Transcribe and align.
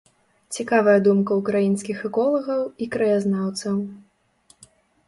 Цікавая 0.55 0.95
думка 1.09 1.37
ўкраінскіх 1.41 1.97
эколагаў 2.09 2.61
і 2.87 2.89
краязнаўцаў. 2.97 3.75